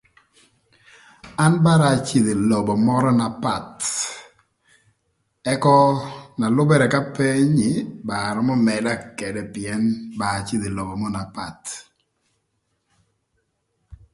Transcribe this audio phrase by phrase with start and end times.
[1.45, 3.83] An bara acïdhö ï lobo mörö na path
[5.53, 5.77] ëka
[6.39, 7.69] na lübërë k'apeny ni
[8.27, 9.83] arömö mëda këdë pïën
[10.17, 11.67] ba acïdhï ï lobo na path